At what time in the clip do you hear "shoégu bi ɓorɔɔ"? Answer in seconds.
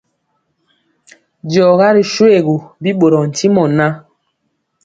2.13-3.23